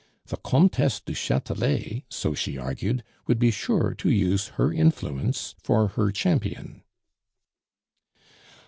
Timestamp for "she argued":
2.33-3.03